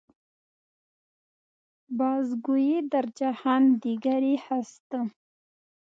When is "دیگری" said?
3.83-4.35